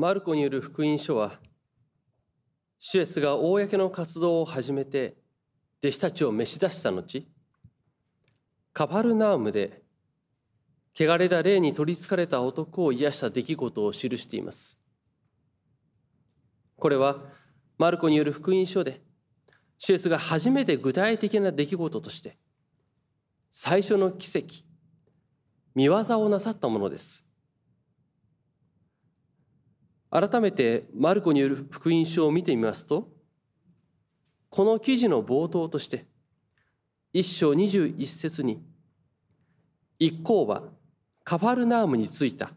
[0.00, 1.40] マルコによる福音書は
[2.78, 5.18] シュエスが公の活動を始めて
[5.82, 7.26] 弟子たちを召し出した後
[8.72, 9.82] カパルナウムで
[10.98, 14.80] 汚れた霊に取りつかれた男を癒した出来事を記しています。
[16.78, 17.18] これは
[17.76, 19.02] マルコによる福音書で
[19.76, 22.38] シュエスが初めて具体的な出来事として
[23.50, 24.64] 最初の奇跡
[25.74, 27.29] 見業をなさったものです。
[30.10, 33.08] 改めてマルコによる福音書を見てみますと
[34.48, 36.06] この記事の冒頭として
[37.12, 38.62] 一章二十一節に
[39.98, 40.62] 一行は
[41.24, 42.50] カファルナームに着いた。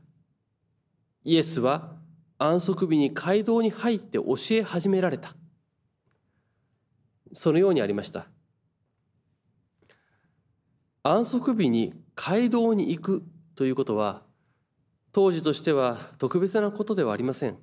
[1.24, 1.92] イエスは
[2.38, 5.36] 安息日に街道に入って教え始められた。
[7.34, 8.28] そのようにありました。
[11.04, 13.24] 安息日に街道に行く
[13.56, 14.24] ということは
[15.14, 17.58] 当時としては特別なことではありません。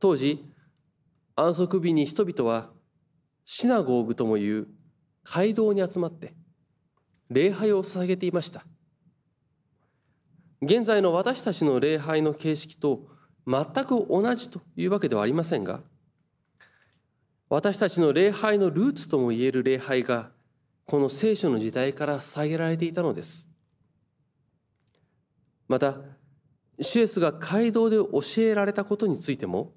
[0.00, 0.44] 当時
[1.36, 2.70] 安息日に人々は
[3.44, 4.68] シナゴーグともいう
[5.22, 6.34] 街道に集まって
[7.30, 8.64] 礼拝を捧げていました。
[10.62, 13.06] 現在の私たちの礼拝の形式と
[13.46, 15.80] 全く同じというわけではありませんが
[17.48, 20.30] 私たちの礼拝のルーツともいえる礼拝が
[20.84, 23.47] この聖書の時代から捧げられていたのです。
[25.68, 25.96] また
[26.80, 29.74] シエスが街道で教えられたことについても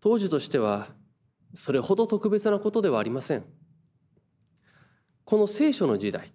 [0.00, 0.88] 当時としては
[1.54, 3.44] それほど特別なことではありません。
[5.24, 6.32] この聖書の時代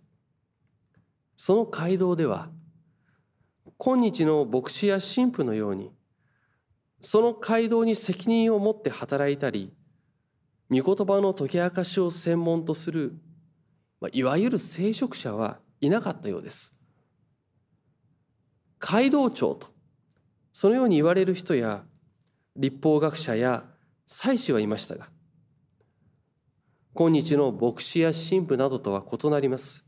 [1.35, 2.49] その街道では
[3.77, 5.91] 今日の牧師や神父のように
[7.01, 9.73] その街道に責任を持って働いたり
[10.69, 13.15] 御言葉の解き明かしを専門とする
[14.13, 16.74] いわゆる聖職者はいなかったようです。
[18.87, 19.69] 街道長と
[20.51, 21.83] そのように言われる人や
[22.55, 23.63] 立法学者や
[24.05, 25.09] 祭司はいましたが
[26.93, 29.85] 今日の牧師や神父などとは異なります。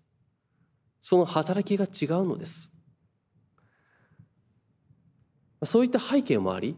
[0.99, 2.73] その働きが違うのです。
[5.63, 6.75] そういった背景もあり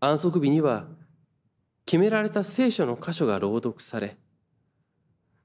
[0.00, 0.88] 安息日には
[1.86, 4.16] 決められた聖書の箇所が朗読され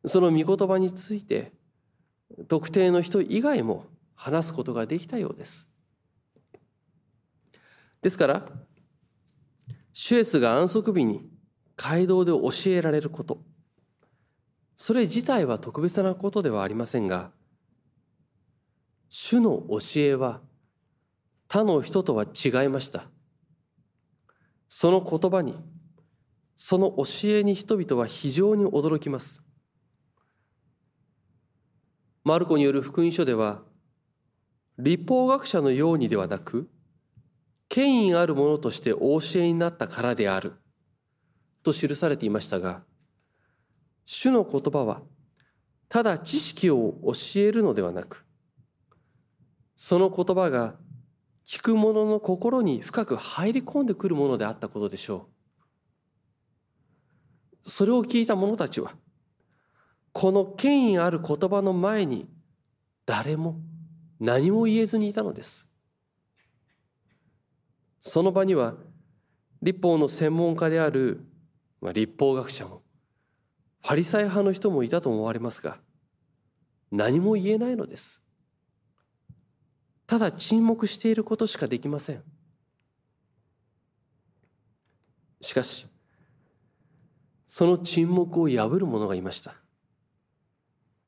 [0.03, 1.53] その御言葉について
[2.47, 3.85] 特定の人以外も
[4.17, 5.71] 話すことができたようです。
[8.01, 8.45] ですから
[9.93, 11.29] シュエスが安息日に
[11.75, 13.41] 街道で教えられること。
[14.75, 17.31] それ自体は特別なことではありませんが
[19.09, 20.41] 主の教えは
[21.47, 23.05] 他の人とは違いました。
[24.67, 25.55] その言葉に
[26.55, 29.43] その教えに人々は非常に驚きます。
[32.23, 33.61] マルコによる福音書では
[34.77, 36.69] 立法学者のようにではなく
[37.69, 40.53] 権威あるものとしてお教えになったからである
[41.63, 42.83] と記されていましたが
[44.05, 45.01] 主の言葉は
[45.89, 48.25] ただ知識を教えるのではなく
[49.75, 50.75] その言葉が
[51.45, 55.29] 聞く者の心に深く入り込んでくるものであったことでしょ
[57.63, 57.69] う。
[57.69, 58.93] それを聞いた者たちは
[60.11, 62.27] この権威ある言葉の前に
[63.05, 63.59] 誰も
[64.19, 65.69] 何も言えずにいたのです。
[68.01, 68.75] その場には
[69.61, 71.25] 立法の専門家である、
[71.81, 72.81] まあ、立法学者も
[73.81, 75.79] ファリサイ派の人もいたと思われますが
[76.91, 78.23] 何も言えないのです。
[80.05, 82.23] ただ沈黙していることしかできません。
[85.41, 85.87] しかし
[87.45, 89.55] その沈黙を破る者がいました。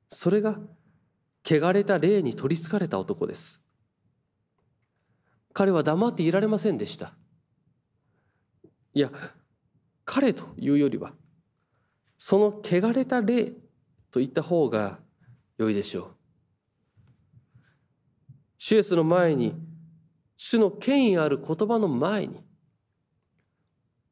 [0.09, 0.59] それが
[1.49, 3.65] 汚れた霊に取りつかれた男です。
[5.53, 7.13] 彼は黙っていられませんでした。
[8.93, 9.11] いや、
[10.05, 11.13] 彼というよりは、
[12.17, 13.45] その汚れた霊
[14.11, 14.99] と言った方が
[15.57, 16.15] 良いでしょう。
[18.59, 19.55] シュエスの前に、
[20.37, 22.43] 主の権威ある言葉の前に、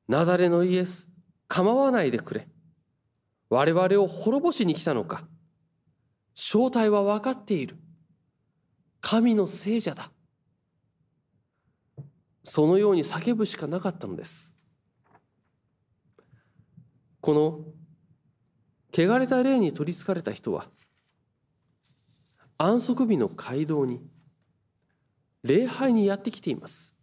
[0.07, 1.09] なだれのイエス、
[1.47, 2.47] 構わないでくれ。
[3.49, 5.27] 我々を滅ぼしに来たのか。
[6.39, 7.77] 正体は分かっている。
[9.01, 10.11] 神の聖者だ。
[12.43, 14.53] そのように叫ぶしかなかったのです。
[17.21, 17.65] この
[18.93, 20.67] 汚れた霊に取りつかれた人は
[22.59, 23.99] 安息日の街道に
[25.41, 26.95] 礼拝にやってきています。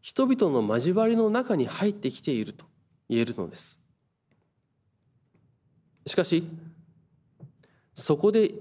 [0.00, 2.64] 人々の交わりの中に入ってきていると
[3.10, 3.82] 言えるのです。
[6.06, 6.44] しかし
[7.94, 8.52] そこで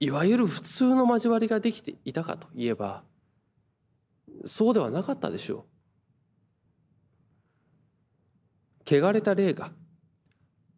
[0.00, 3.02] いわゆる普通の交わりができていたかといえば
[4.44, 5.66] そうではなかったでしょ
[8.90, 8.94] う。
[8.94, 9.70] 汚れた霊が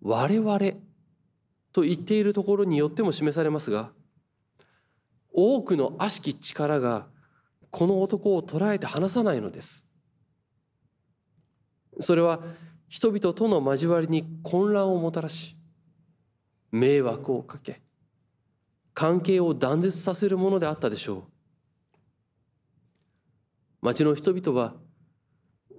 [0.02, 0.58] 我々
[1.72, 3.90] と言っているところによっても示されますが
[5.32, 7.06] 多くの悪しき力が
[7.70, 9.88] この男を捉えて離さないのです。
[11.98, 12.40] それは
[12.88, 15.56] 人々との交わりに混乱をもたらし
[16.70, 17.83] 迷惑をかけ
[18.94, 21.22] 関係を断絶させるものであったでしょう。
[23.82, 24.74] 町の人々は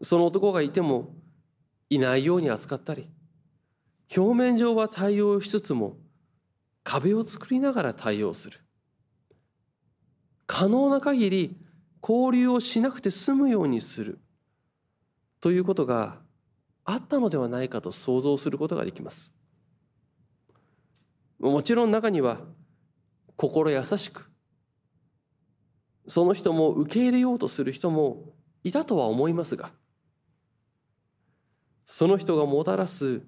[0.02, 1.16] その男がいても
[1.90, 3.10] いないように扱ったり
[4.16, 5.98] 表面上は対応しつつも
[6.84, 8.60] 壁を作りながら対応する。
[10.46, 11.58] 可能な限り
[12.04, 14.20] 交流をしなくて済むようにする。
[15.42, 16.20] ということが
[16.84, 19.34] あったのではないかと想像することができます。
[21.40, 22.40] もちろん中には
[23.36, 24.30] 心優しく
[26.08, 28.34] その人も受け入れようとする人も
[28.64, 29.72] いたとは思いますが
[31.86, 33.22] その人がもたらす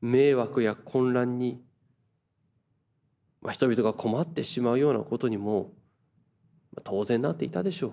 [0.00, 1.62] 迷惑や混乱に、
[3.42, 5.72] まあ、人々が困ってしまうようなことにも
[6.84, 7.92] 当然なっていたでしょう。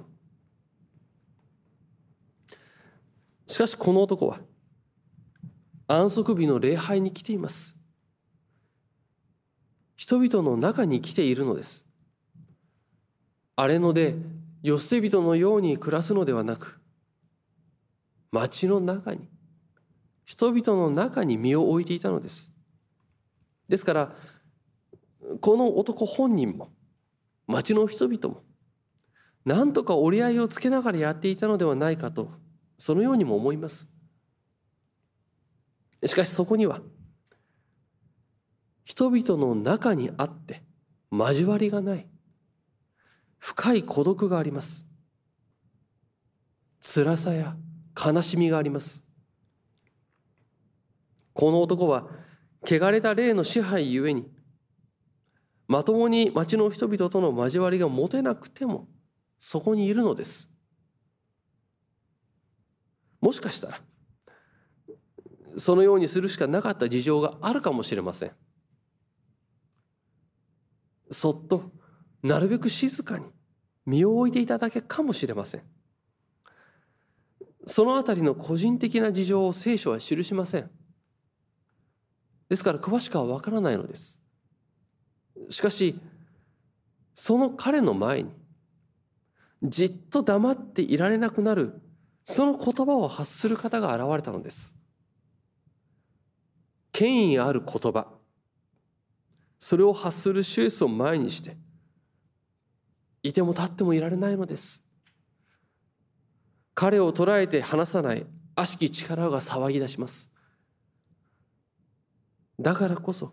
[3.47, 4.39] しかしこの男は
[5.87, 7.77] 安息日の礼拝に来ています。
[9.95, 11.85] 人々の中に来ているのです。
[13.55, 14.15] 荒れ野で
[14.63, 16.79] 世捨て人のように暮らすのではなく
[18.31, 19.29] 町の中に
[20.25, 22.51] 人々の中に身を置いていたのです。
[23.67, 24.15] ですから
[25.39, 26.69] この男本人も
[27.47, 28.43] 町の人々も
[29.45, 32.31] 何とか折り合いをつけながらやっていたのではないかと
[32.77, 33.91] そのようにも思います。
[36.05, 36.81] しかしそこには
[38.83, 40.63] 人々の中にあって
[41.11, 42.07] 交わりがない。
[43.39, 44.85] 深い孤独があります。
[46.79, 47.55] 辛さや
[47.95, 49.05] 悲しみがあります。
[51.33, 52.07] この男は
[52.65, 54.29] 汚れた霊の支配ゆえに
[55.67, 58.87] まともに町の人々との交わりが持てなくても
[59.39, 60.49] そこにいるのです。
[63.19, 63.81] もしかしたら
[65.57, 68.31] そのようにするしかなかった事情があるかもしれません。
[71.23, 71.71] そっと
[72.21, 73.23] なるべく静かに
[73.85, 75.61] 身を置いていただけかもしれません。
[77.65, 80.69] そのあたりの個人的な事情を聖書は記しません。
[82.49, 84.21] ですから詳しくはわからないのです。
[85.47, 85.97] しかし
[87.13, 88.31] その彼の前に
[89.63, 91.81] じっと黙っていられなくなる
[92.25, 94.75] その言葉を発する方が現れたのです。
[96.91, 98.22] 権威ある言葉。
[99.65, 101.55] それを発するシュエスを前にして
[103.23, 104.83] いても立ってもいられないのです。
[106.73, 110.29] 彼を捉えて離さない悪しき力が騒ぎ出します。
[112.59, 113.31] だからこそ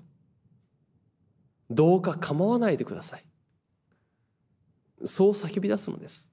[1.68, 3.24] どうか構わないでください。
[5.04, 6.30] そう叫び出すのです。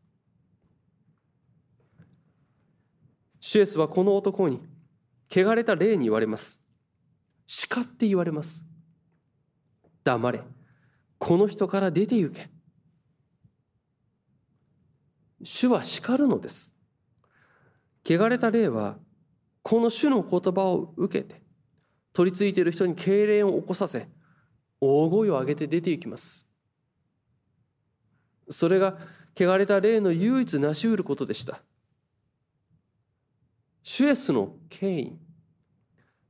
[3.39, 4.61] シュエスはこの男に
[5.27, 6.61] 汚れた霊に言われます。
[7.47, 8.66] 叱って言われます。
[10.07, 10.41] 黙れ。
[11.17, 12.49] この人から出て行け。
[15.43, 16.73] 主は叱るのです。
[18.05, 18.97] 汚れた霊は
[19.63, 21.41] この主の言葉を受けて
[22.13, 24.07] 取り付いている人に痙攣を起こさせ
[24.79, 26.47] 大声を上げて出て行きます。
[28.49, 28.97] それが
[29.35, 31.61] 汚れた霊の唯一成し得ることでした。
[33.83, 35.19] シュエスの権威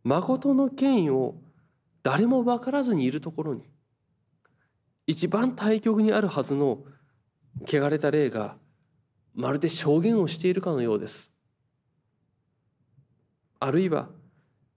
[0.03, 1.35] 誠の権威を
[2.07, 3.69] 誰も分からずにいるところに
[5.07, 6.85] 一番対極にあるはずの
[7.67, 8.55] 汚れた霊が
[9.35, 11.35] まるで証言をしているかのようです。
[13.59, 14.07] あるいは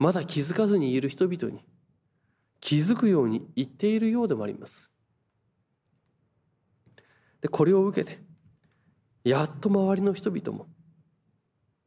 [0.00, 1.64] まだ気づかずにいる人々に
[2.58, 4.92] 気づくように言っているようでもあります。
[7.42, 8.18] でこれを受けて
[9.22, 10.66] やっと周りの人々も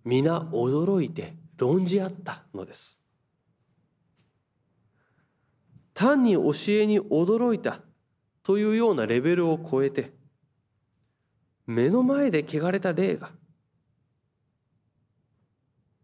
[0.05, 3.02] 皆驚いて論じ合ったのです。
[5.93, 7.79] 単に教えに驚いた
[8.43, 10.11] というようなレベルを超えて
[11.65, 13.31] 目の前で汚れた霊が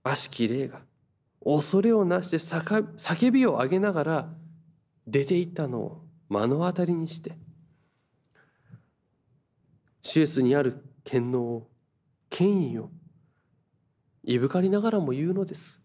[0.04, 0.80] 悪しき霊が
[1.44, 4.30] 恐れをなして叫びを上げながら
[5.08, 7.38] 出て行ったのを目の当たりにして
[10.02, 11.68] シエスにある権能を
[12.30, 12.90] 権威を
[14.24, 15.82] いぶかりながらも言うのです。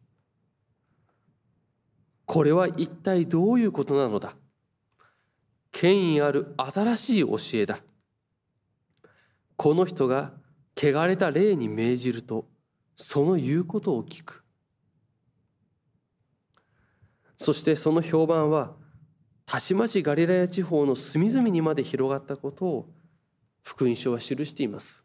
[2.26, 4.34] これは一体どういうことなのだ？
[5.70, 7.80] 権威ある新しい教えだ。
[9.56, 10.32] この人が
[10.76, 12.48] 汚れた霊に命じると
[12.96, 14.42] その言うことを聞く。
[17.36, 18.72] そしてその評判は
[19.44, 22.88] たちまちガリラヤ地方の隅々にまで広がったことを
[23.62, 25.04] 福音書は記しています。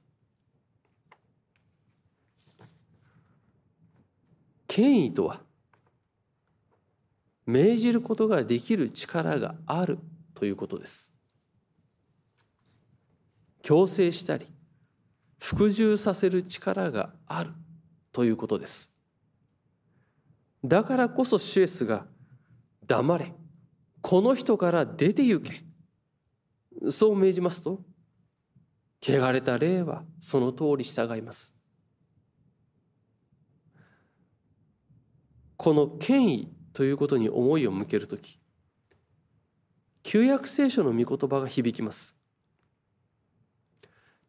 [4.68, 5.42] 権威とは
[7.50, 9.98] 命じることができる力がある
[10.36, 11.12] ということです。
[13.64, 14.48] 強制したり
[15.40, 17.52] 服従させる力がある
[18.14, 18.96] ということです。
[20.64, 22.06] だからこそシュエスが
[22.86, 23.34] 黙れ
[24.02, 25.64] この人から出て行け。
[26.92, 27.82] そう命じますと
[29.02, 31.58] 汚れた霊はその通り従います。
[35.58, 38.40] この権威ということに思いを向けるとき
[40.04, 42.16] 旧約聖書の御言葉が響きます。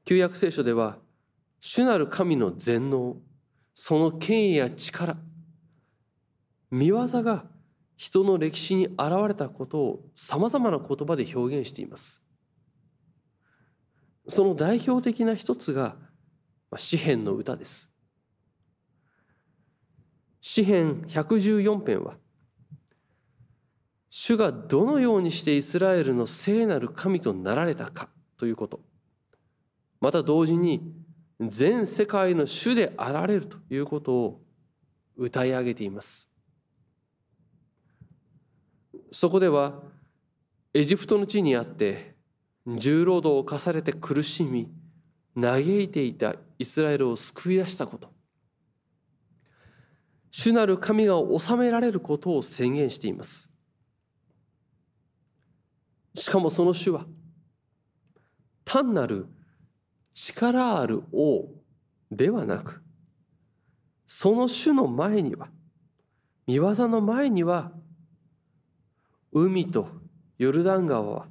[0.05, 0.99] 旧約聖書では
[1.61, 3.17] 主なる神の全能
[3.75, 5.17] その権威や力
[6.71, 7.45] 見業が
[7.97, 12.23] 人の歴史に現れたことをさまざまな言葉で表現しています。
[14.27, 15.97] その代表的な一つが
[16.77, 17.93] 詩篇の歌です。
[20.41, 22.17] 詩篇114編は
[24.11, 28.81] 主がどのようにしてイスラエルの聖なる神となられたかということ。
[30.01, 30.93] また同時に
[31.41, 34.41] 全世界の主であられるということを
[35.17, 36.29] 歌い上げています。
[39.13, 39.81] そこでは
[40.75, 42.15] エジプトの地にあって
[42.67, 44.69] 重労働を課されて苦しみ
[45.41, 48.11] 嘆いていたイスラエルを救い出したこと。
[50.33, 53.51] 主なる神が治められることを宣言しています。
[56.21, 57.07] しかもその主は
[58.67, 59.27] 単なる
[60.13, 61.49] 力ある王
[62.11, 62.83] ではなく
[64.05, 65.49] その主の前には
[66.47, 67.73] 見業の前には
[69.33, 69.89] 海と
[70.37, 71.27] ヨルダン川は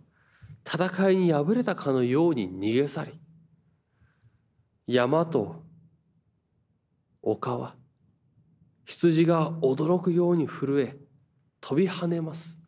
[0.65, 3.19] 戦いに敗れたかのように逃げ去り
[4.87, 5.63] 山と
[7.21, 7.75] 丘は
[8.85, 10.97] 羊が驚くように震え
[11.61, 12.58] 飛び跳ねます。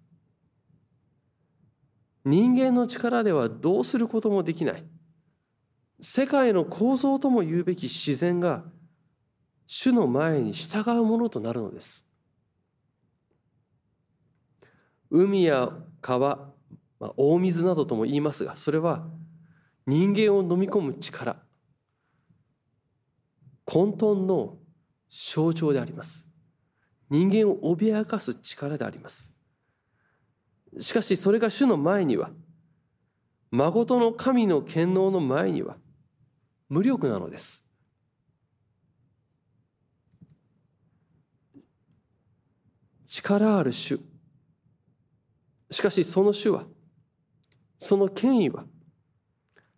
[2.23, 4.83] 人間の力ではどうすることもできない。
[5.99, 8.63] 世界の構造とも言うべき自然が
[9.67, 12.05] 主の前に従うものとなるのです。
[15.09, 15.69] 海や
[16.01, 16.51] 川、
[16.99, 19.05] まあ、大水などとも言いますがそれは
[19.85, 21.37] 人間を飲み込む力。
[23.65, 24.57] 混沌の
[25.09, 26.27] 象徴であります。
[27.09, 29.33] 人間を脅かす力であります。
[30.79, 32.31] しかしそれが主の前には
[33.51, 35.75] 誠の神の権能の前には
[36.69, 37.65] 無力なのです。
[43.05, 43.99] 力ある主。
[45.69, 46.63] しかしその主は
[47.77, 48.63] その権威は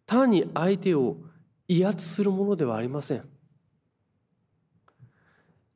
[0.06, 1.18] 単に相手を
[1.68, 3.28] 威圧するものではありません。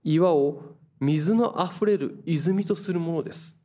[0.03, 0.61] 岩を
[0.99, 3.57] 水のあふれる泉とするものです。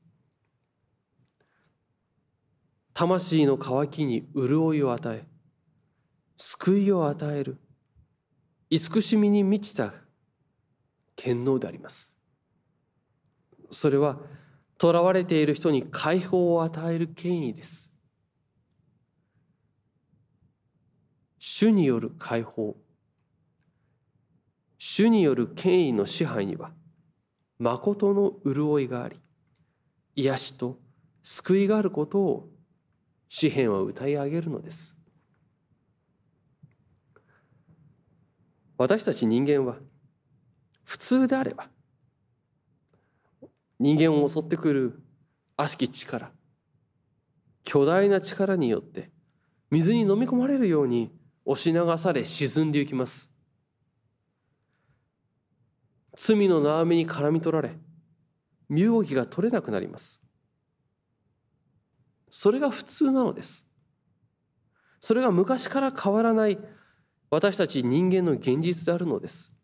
[2.95, 5.25] 魂の渇きに潤いを与え
[6.37, 7.59] 救いを与える
[8.71, 9.93] 慈しみに満ちた
[11.15, 12.17] 権能であります。
[13.71, 14.19] それは
[14.81, 17.93] 囚われている人に解放を与える権威です。
[21.39, 22.77] 主による解放
[24.79, 26.73] 主による権威の支配には
[27.59, 29.17] 誠の潤いがあり
[30.15, 30.79] 癒しと
[31.23, 32.49] 救いがあることを
[33.35, 34.95] 詩篇は歌い上げるのです。
[38.77, 39.77] 私たち人間は
[40.85, 41.71] 普通であれば
[43.79, 45.03] 人間を襲ってくる
[45.57, 46.31] 悪しき力
[47.65, 49.11] 巨大な力によって
[49.71, 51.11] 水に飲み込まれるように
[51.47, 53.33] 押し流され沈んでいきます。
[56.19, 57.79] 罪の縄目に絡み取られ
[58.69, 60.22] 身動きが取れなくなります。
[62.33, 63.69] それが普通なのです
[64.99, 66.59] それが昔から変わらない
[67.33, 69.55] 私たち人間の現実であるのです。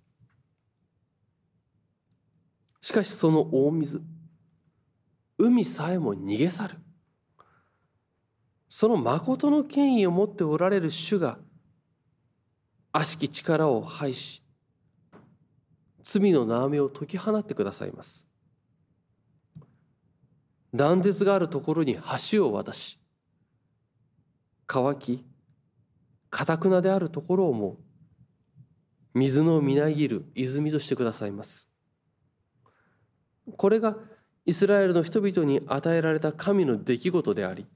[2.81, 4.01] しかしその大水、
[5.37, 6.77] 海さえも逃げ去る。
[8.71, 11.39] その誠の権威を持っておられる主が、
[12.91, 14.43] 悪しき力を排し、
[16.03, 18.27] 罪の縄目を解き放ってくださいます。
[20.75, 21.99] 断絶があるところに
[22.31, 22.99] 橋を渡し、
[24.67, 25.25] 乾き、
[26.31, 27.79] かたくなであるところをも
[29.15, 31.69] 水のみなぎる泉としてくださいます。
[33.57, 33.97] これが
[34.45, 37.67] イスラエルの人々に与えられた神の出来事であり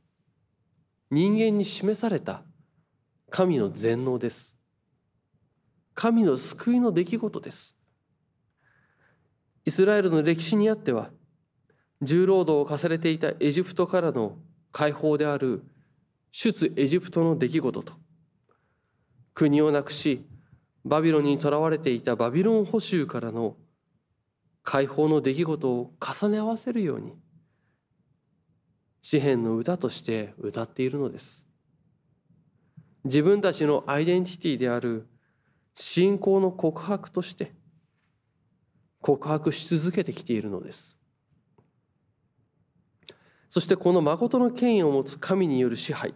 [1.10, 2.42] 人間に示された
[3.30, 4.56] 神の全能です。
[5.94, 7.76] 神の救いの出来事です。
[9.64, 11.10] イスラエルの歴史にあっては
[12.02, 14.36] 重労働を課されていたエジプトからの
[14.72, 15.62] 解放である
[16.32, 17.92] 出エジプトの出来事と
[19.34, 20.26] 国をなくし
[20.84, 23.56] バビロンにとらわれていたバビロン捕囚からの
[24.64, 27.14] 解放の出来事を重ね合わせるように
[29.00, 31.48] 詩篇の歌として歌っているのです。
[33.04, 35.08] 自分たちのアイデンティティである
[35.74, 37.52] 信仰の告白として
[39.00, 41.01] 告白し続けてきているのです。
[43.52, 46.14] そしてこの誠の権威を持つ神による支配。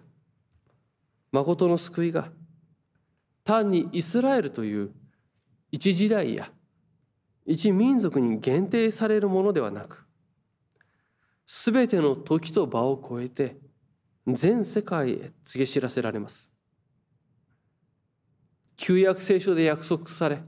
[1.33, 2.31] 誠の救いが
[3.45, 4.91] 単にイスラエルという
[5.71, 6.51] 一時代や
[7.45, 10.07] 一民族に限定されるものではなく
[11.45, 13.59] すべての時と場を超えて
[14.27, 16.51] 全世界へ告げ知らせられます。
[18.79, 20.41] 旧約聖書で約束され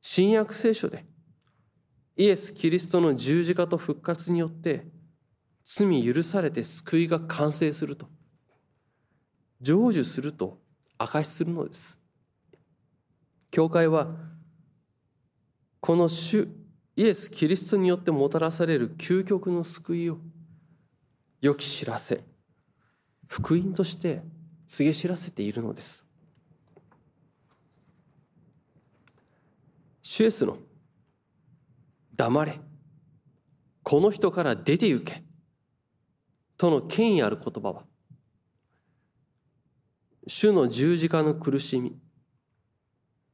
[0.00, 1.04] 新約聖書で
[2.16, 4.86] イエス・キリストの十字架と復活によって
[5.64, 8.08] 罪許されて救いが完成すると。
[9.60, 10.58] 成就すると
[10.98, 11.98] 証しするのです。
[13.50, 14.08] 教会は
[15.80, 16.48] この主
[16.96, 20.18] イエス・キリストによってもたらされる究極の救いを
[21.40, 22.24] 良き知らせ
[23.26, 24.22] 福音として
[24.66, 26.06] 告げ知らせているのです。
[30.02, 30.58] 主イエスの
[32.14, 32.60] 黙れ。
[33.82, 35.22] この人から出て行け。
[36.62, 37.82] との権威ある言葉は
[40.28, 41.98] 主の十字架の苦しみ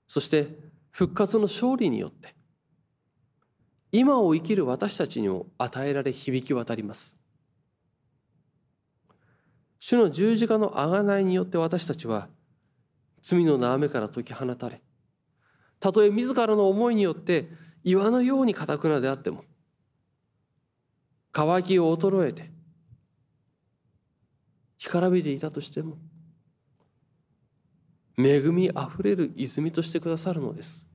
[0.06, 0.49] そして
[0.90, 2.35] 復活の勝利によって
[3.92, 7.18] 今を生きる私たちにも与えられ響き渡ります。
[9.79, 12.29] 主の十字架の贖いによって私たちは
[13.20, 14.81] 罪の縄目から解き放たれ
[15.81, 17.50] たとえ自らの思いによって
[17.85, 19.44] 岩のように堅くなであっても
[21.33, 22.58] 乾きを衰えて
[24.79, 25.99] 干からびていたとしても
[28.17, 30.88] 恵みあふれる泉としてくださるのです。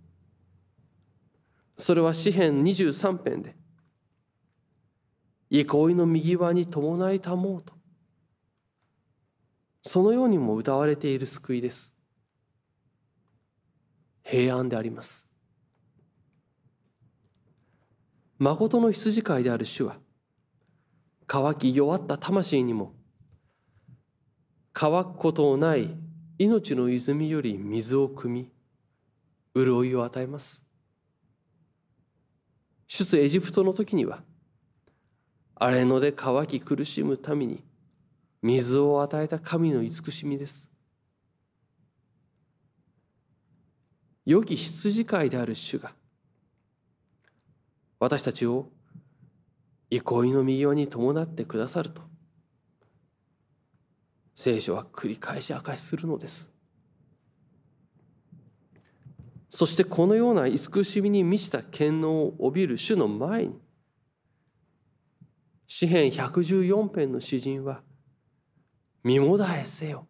[1.78, 3.56] それは詩編23編で
[5.50, 7.74] 憩いの右側に伴いたもうと
[9.82, 11.94] そのようにも歌われている救いです。
[14.24, 15.30] 平安であります。
[18.40, 19.98] 誠の羊飼いである主は
[21.28, 22.94] 乾き弱った魂にも
[24.74, 25.96] 乾くことのない
[26.40, 28.52] 命の泉より水を汲み
[29.56, 30.64] 潤いを与えます。
[32.88, 34.24] 出エジプトの時には
[35.56, 37.64] 荒れ野で乾き苦しむ民に
[38.42, 40.72] 水を与えた神の慈しみです。
[44.26, 45.94] 良き羊飼いである主が
[48.00, 48.70] 私たちを
[49.90, 52.02] 憩いの右側に伴ってくださると
[54.36, 56.52] 聖書は繰り返し明かしするのです。
[59.50, 63.60] そしてこのような慈しみに満ちた権能を帯びる主の前に
[65.68, 67.84] 詩編114編の詩人は
[69.04, 70.08] 「身もだえせよ」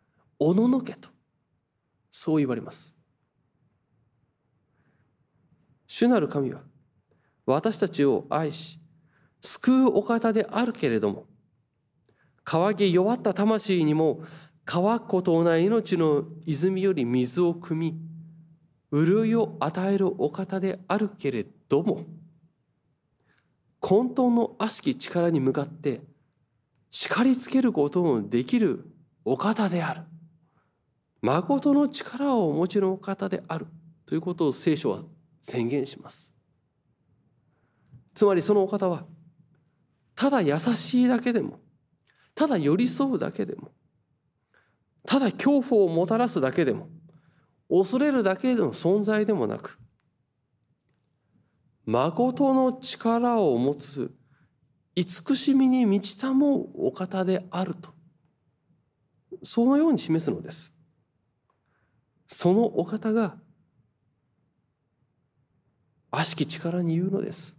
[0.38, 1.08] 「おののけ」と
[2.10, 2.94] そう言われます。
[5.86, 6.62] 主なる神は
[7.46, 8.80] 私たちを愛し
[9.40, 11.26] 救うお方であるけれども
[12.44, 14.20] 乾き弱った魂にも
[14.64, 17.98] 乾くことない命の泉より水を汲み
[18.92, 22.04] 潤いを与えるお方であるけれども
[23.80, 26.00] 混沌の悪しき力に向かって
[26.90, 28.84] 叱りつけることのできる
[29.24, 30.02] お方である。
[31.22, 33.66] 誠の力をお持ちのお方である。
[34.04, 35.02] ということを聖書は
[35.40, 36.34] 宣言します。
[38.14, 39.06] つまりそのお方は
[40.14, 41.58] ただ優しいだけでも
[42.34, 43.72] ただ寄り添うだけでも
[45.06, 46.88] ただ恐怖をもたらすだけでも
[47.68, 49.78] 恐れるだけの存在でもなく
[51.84, 54.12] 誠の力を持つ
[54.94, 57.90] 慈しみに満ちたもうお方であると
[59.42, 60.74] そのように示すのです
[62.28, 63.36] そのお方が
[66.14, 67.56] 悪しき力に言うのです。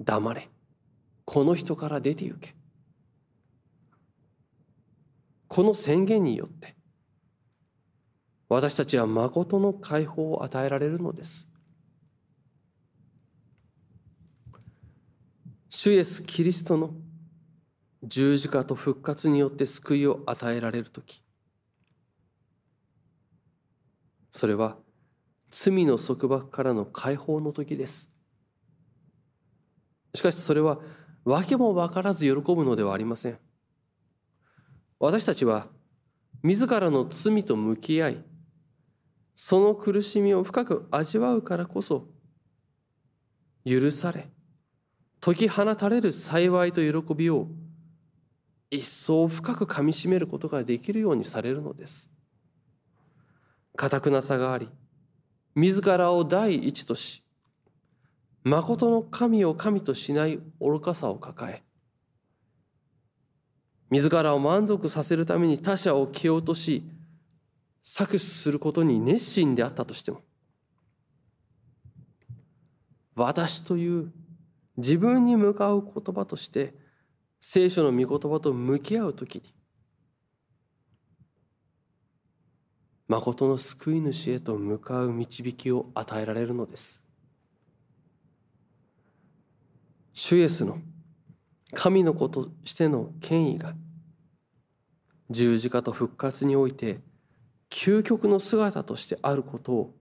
[0.00, 0.48] 黙れ。
[1.24, 2.55] この人から出て行け。
[5.56, 6.76] この宣言によって、
[8.50, 11.48] 私たちは誠の解放を与えられるのです。
[15.70, 16.90] 主イエス・キリストの
[18.02, 21.24] 十字架と復活によって救いを与えられる時
[24.30, 24.76] それは
[25.50, 28.10] 罪の束縛からの解放の時です。
[30.14, 30.80] しかしそれは
[31.24, 33.45] 訳も分からず喜ぶのではありません。
[34.98, 35.68] 私たちは
[36.42, 38.24] 自らの罪と向き合い
[39.34, 42.08] その苦しみを深く味わうからこそ
[43.64, 44.28] 許され
[45.20, 47.48] 解き放たれる幸いと喜びを
[48.70, 52.10] 一層深くかみしめることができるようにされるのです。
[53.76, 54.68] かたくなさがあり
[55.54, 57.24] 自らを第一とし
[58.42, 61.65] 誠の神を神としない愚かさを抱え
[63.90, 66.82] 自らを満足させるために他者を蹴落とし
[67.84, 70.22] 搾取することに熱心であったとしても
[73.14, 74.12] 私という
[74.76, 76.74] 自分に向かう言葉として
[77.40, 79.54] 聖書の御言葉と向き合う時に
[83.08, 87.04] 誠の救い主へと向かう導きを与えられるのです。
[90.12, 90.78] 主イエスの
[91.74, 93.74] 神の子としての権威が
[95.30, 97.00] 十字架と復活において
[97.70, 99.94] 究極の姿としてあることを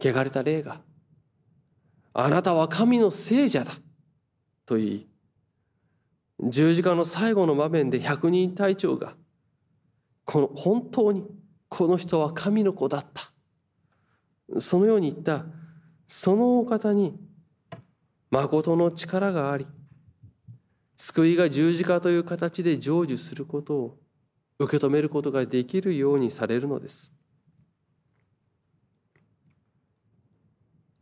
[0.00, 0.80] 汚れた霊が
[2.12, 3.72] あなたは神の聖者だ
[4.66, 5.06] と言い
[6.42, 9.14] 十字架の最後の場面で百人隊長が
[10.24, 11.24] この本当に
[11.68, 13.30] この人は神の子だった。
[14.58, 15.44] そのように言った
[16.08, 17.18] そのお方に
[18.30, 19.66] 誠の力があり
[20.96, 23.98] 救いが十字架という形で成就することを
[24.58, 27.12] 受け止めることができるようにされるのです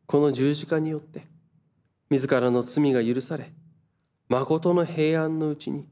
[0.07, 1.27] この十字架によって
[2.09, 3.53] 自らの罪が許され
[4.29, 5.87] 誠の平安のうちに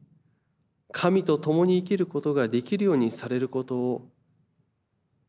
[0.93, 4.09] 神と共に生きることができるようにされることを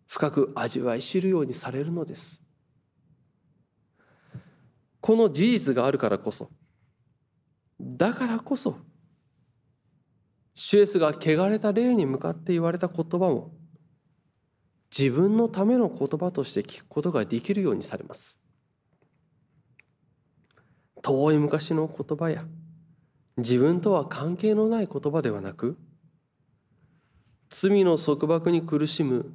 [0.07, 2.46] 深く味わい知るようにされるのです。
[5.07, 6.49] この事実があるからこそ
[7.79, 8.75] だからこそ
[10.53, 13.53] シュエスが汚れた霊に向かって言われた言葉も
[14.91, 18.41] 自分のための言葉として聞くことができるようにされます。
[21.01, 22.43] 遠い昔の言葉や
[23.37, 25.77] 自分とは関係のない言葉ではなく
[27.47, 29.33] 罪の束縛に苦しむ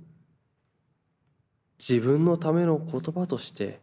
[1.79, 3.81] 自分のための言葉として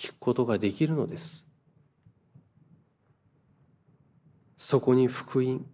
[0.00, 1.46] 聞くことができるのです。
[4.56, 5.66] そこに福音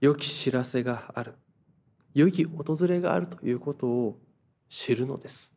[0.00, 1.34] 良き知らせがある
[2.14, 4.18] 良き訪れがあるということを
[4.68, 5.54] 知るのです。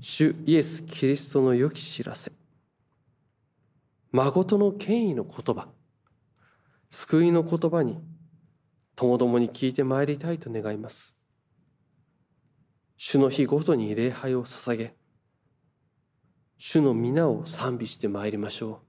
[0.00, 2.30] 主イエス・キリストの良き知らせ
[4.12, 5.66] 誠の権威の言葉
[6.90, 7.98] 救いの言葉に
[8.94, 11.15] ともどもに聞いてまいりたいと願います。
[12.96, 14.94] 主の日ごとに礼拝を捧げ
[16.56, 18.85] 主の皆を賛美してまいりましょう。